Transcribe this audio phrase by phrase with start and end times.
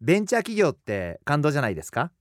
[0.00, 2.12] ベンチャー企業って感動じゃないですか？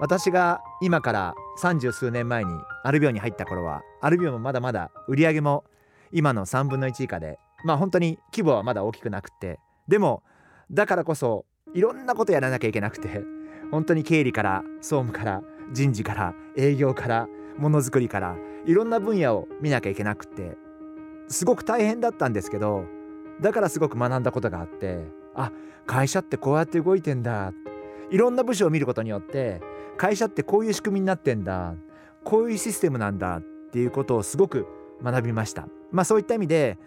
[0.00, 2.50] 私が今から三十数年前に
[2.84, 5.64] アルビオに入った頃はアルビオもまだまだ売り上げも
[6.12, 9.58] 今の3分の1以下でまあ本当に規模はまだ大きくなくて
[9.88, 10.22] でも
[10.70, 13.22] だからこそいろんなことやらなきゃいけなくて
[13.70, 15.42] 本当に経理から総務から
[15.72, 17.28] 人事から営業から
[17.58, 20.56] ものづくりからいろんな分野を見なきゃいけなくて
[21.28, 22.84] すごく大変だったんですけど
[23.40, 25.52] だからすごく学んだことがあってあ
[25.86, 27.52] 会社ってこうやって動いてんだ。
[28.10, 29.62] いろんな部署を見ることによって
[29.96, 31.74] 会社ってこういう仕組みになってんだ。
[32.24, 34.66] こういうシステムなんだっていうことをすごく
[35.02, 35.66] 学びました。
[35.90, 36.78] まあそういった意味で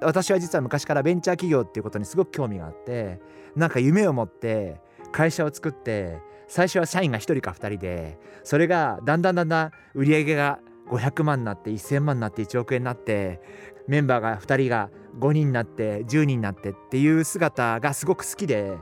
[0.00, 3.20] 私は実は昔からベンチャー企業っていうことにすごく興味があって
[3.56, 4.80] なんか夢を持って
[5.12, 13.40] 会社を作って最初は社員が1人か2人でそれがだんだんだんだん売り上げが500万になって1000万になって1億円になって
[13.88, 18.76] メンバーが2人が5人になって10人になってっていう姿がすごく好きで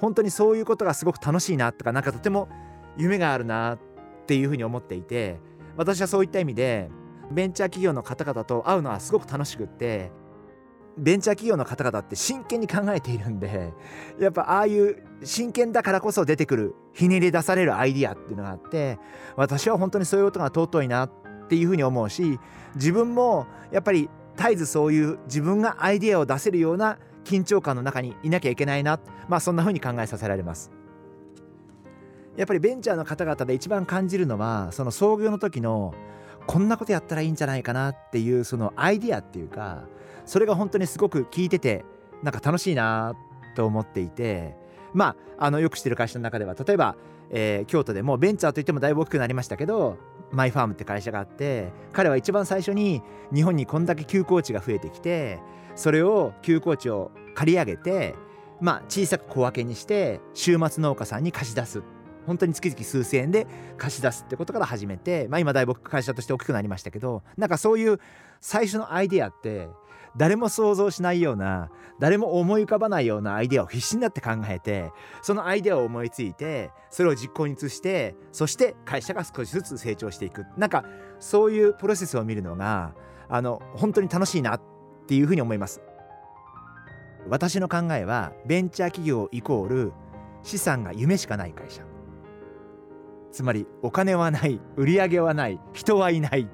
[0.00, 2.48] 本当にそういうことがすごく楽しいなとかなんかとても
[2.96, 3.78] 夢があるなっ
[4.26, 5.38] ていうふうに思っていて
[5.76, 6.90] 私はそういった意味で
[7.30, 10.10] ベンチャー企業の方々と会うのはすごく楽しくって
[10.96, 13.72] ベンチャー企業の方々って真剣に考えているんで
[14.18, 18.98] やっぱああいう真剣だからこそ出てくるひねり出されるアイディアっていうのがあって
[19.36, 21.10] 私は本当にそういうことが尊いなっ
[21.48, 22.38] ていうふうに思うし
[22.74, 29.00] 自分もやっぱり絶えずそういう自分がアイデアを出せるような緊張感の中にいなきゃいけないな。
[29.28, 30.70] まあそんな風に考えさせられます。
[32.36, 35.94] やっぱりベンチャーの方々で一番感じるのはその創業の時の
[36.46, 39.84] こんなことやったらいいんじゃないかなっていうそのアイディアっていうか
[40.26, 41.84] それが本当にすごく聞いてて
[42.22, 43.14] なんか楽しいな
[43.54, 44.54] と思っていて
[44.96, 46.96] まああのよく知ってる会社の中では例えば、
[47.30, 49.98] えー、京都でもベンチャーといってもだいぶ大きくなりましたけど
[50.32, 53.02] マイファームって会社があって彼は一番最初に
[53.32, 55.38] 日本にこんだけ休耕地が増えてきて
[55.74, 58.14] それを休耕地を借り上げて
[58.60, 61.82] まあ小さく小分けにして週末農家さんに貸し出す。
[62.26, 63.46] 本当に月々数千円で
[63.78, 68.00] 貸し出すってことから始めて、まあ、今だいぶ会社として大きくなりましたけどなんかそういう
[68.40, 69.68] 最初のアイデアって
[70.16, 74.90] 誰も想像しないような誰も思い浮かばないようなアイデアを必死になって考えて
[75.22, 80.44] そのアイデアを思いついてそれを実行に移してそして会社が少しずつ成長していく。
[80.56, 80.84] なんか
[81.18, 82.94] そういうプロセスを見るのが
[83.28, 84.60] あの本当に楽しいなっ
[85.06, 85.80] ていうふうに思います。
[87.28, 89.92] 私の考えはベンチャー企業イコール
[90.42, 91.82] 資産が夢しかない会社。
[93.32, 96.48] つまりお金はない売り上げはない人はいない。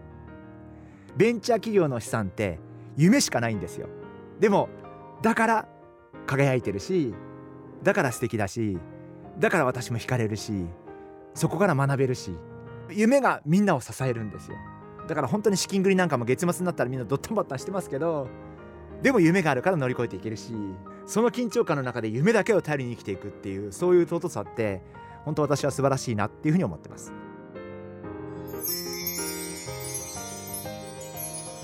[1.17, 2.59] ベンチャー企業の資産って
[2.97, 3.89] 夢しかないんですよ。
[4.41, 4.69] でも
[5.23, 5.69] だから
[6.27, 7.15] 輝いてるし
[7.83, 8.79] だから素敵だし
[9.39, 10.67] だから私も惹かれるし
[11.35, 12.33] そこから学べるし
[12.91, 14.57] 夢がみんなを支えるんですよ。
[15.09, 18.29] だから本当に資金繰りなんかも月末になったらみんなドッタンバッタンしてますけど
[19.03, 20.53] でも夢があるから乗り越えていけるし
[21.07, 24.81] その緊張感の中で夢だけを頼りに生きていくっていうそういう尊さって
[25.25, 27.13] 本当私は素晴らしいなっていうふうに思ってます。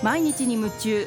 [0.03, 1.07] 毎日に夢中。